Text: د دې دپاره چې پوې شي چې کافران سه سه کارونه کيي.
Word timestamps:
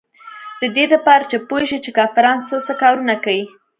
د 0.61 0.63
دې 0.75 0.85
دپاره 0.93 1.23
چې 1.31 1.37
پوې 1.47 1.63
شي 1.69 1.77
چې 1.85 1.91
کافران 1.97 2.37
سه 2.47 2.55
سه 2.67 2.73
کارونه 2.81 3.15
کيي. 3.25 3.43